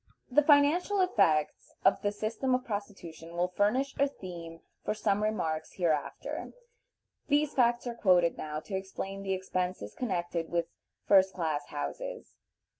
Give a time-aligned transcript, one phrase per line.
[0.31, 5.73] The financial effects of the system of prostitution will furnish a theme for some remarks
[5.73, 6.53] hereafter.
[7.27, 10.65] These facts are quoted now to explain the expenses connected with
[11.05, 12.33] first class houses.